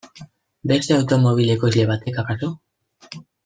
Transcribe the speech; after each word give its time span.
Beste 0.71 0.95
automobil 1.03 1.53
ekoizle 1.57 1.85
batek 1.93 2.21
akaso? 2.25 2.53